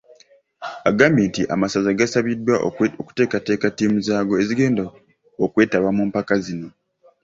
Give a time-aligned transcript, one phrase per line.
[0.89, 2.55] Agambye nti amasaza gasabiddwa
[3.01, 4.83] okuteekateeka ttiimu zaago ezigenda
[5.43, 6.67] okwetaba mu mpaka zino.